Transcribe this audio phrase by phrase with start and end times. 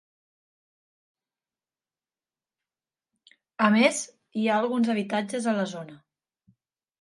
[3.67, 4.01] A més,
[4.41, 6.01] hi ha alguns habitatges a la zona.